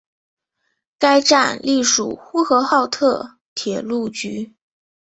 [0.97, 4.55] 该站隶属呼和浩特铁路局。